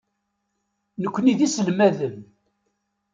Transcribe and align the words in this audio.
Nekni 1.01 1.33
d 1.37 1.39
iselmaden. 1.45 2.17